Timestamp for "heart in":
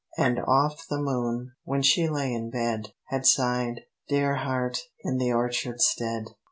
4.37-5.19